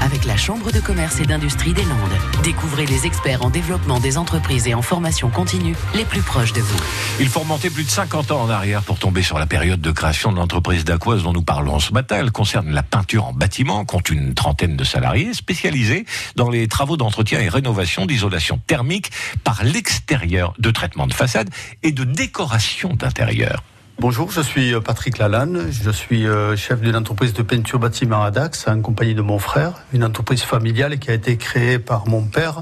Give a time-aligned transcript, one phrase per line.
[0.00, 2.42] avec la Chambre de commerce et d'industrie des Landes.
[2.42, 6.62] Découvrez les experts en développement des entreprises et en formation continue les plus proches de
[6.62, 6.78] vous.
[7.20, 9.90] Il faut remonter plus de 50 ans en arrière pour tomber sur la période de
[9.90, 12.16] création de l'entreprise d'Aquoise dont nous parlons ce matin.
[12.20, 16.06] Elle concerne la peinture en bâtiment, compte une trentaine de salariés spécialisés
[16.36, 19.10] dans les travaux d'entretien et rénovation d'isolation thermique
[19.44, 21.50] par l'extérieur, de traitement de façade
[21.82, 23.62] et de décoration d'intérieur.
[23.98, 28.22] Bonjour, je suis euh, Patrick Lalanne, je suis euh, chef d'une entreprise de peinture bâtiment
[28.22, 32.06] à Dax en compagnie de mon frère, une entreprise familiale qui a été créée par
[32.06, 32.60] mon père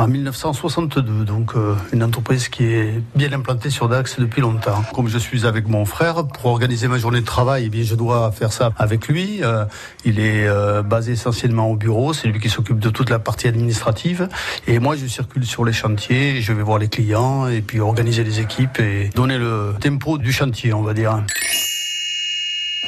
[0.00, 4.82] en 1962, donc euh, une entreprise qui est bien implantée sur Dax depuis longtemps.
[4.94, 7.94] Comme je suis avec mon frère, pour organiser ma journée de travail, eh bien, je
[7.94, 9.42] dois faire ça avec lui.
[10.04, 10.48] il est
[10.82, 14.28] basé essentiellement au bureau, c'est lui qui s'occupe de toute la partie administrative,
[14.66, 18.24] et moi je circule sur les chantiers, je vais voir les clients, et puis organiser
[18.24, 21.22] les équipes et donner le tempo du chantier on va dire.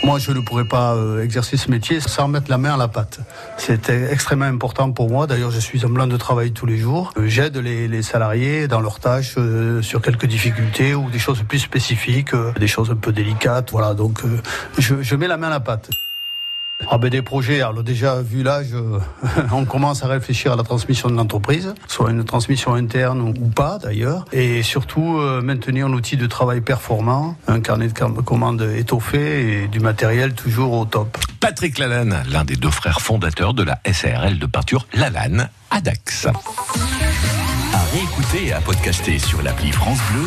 [0.04, 2.88] Moi, je ne pourrais pas euh, exercer ce métier sans mettre la main à la
[2.88, 3.20] pâte.
[3.56, 5.28] C'est extrêmement important pour moi.
[5.28, 7.12] D'ailleurs, je suis en blanc de travail tous les jours.
[7.16, 11.60] Euh, j'aide les, salariés dans leurs tâches euh, sur quelques difficultés ou des choses plus
[11.60, 13.70] spécifiques, des choses un peu délicates.
[13.70, 14.22] Voilà, donc
[14.78, 15.90] je mets la main à la pâte.
[16.90, 18.74] Ah ben des projets, alors déjà vu l'âge,
[19.52, 23.78] on commence à réfléchir à la transmission de l'entreprise, soit une transmission interne ou pas
[23.78, 29.62] d'ailleurs, et surtout euh, maintenir un outil de travail performant, un carnet de commandes étoffé
[29.62, 31.18] et du matériel toujours au top.
[31.40, 36.26] Patrick Lalanne, l'un des deux frères fondateurs de la SARL de peinture Lalanne à Dax.
[36.26, 40.20] À réécouter et à podcaster sur l'appli France Bleu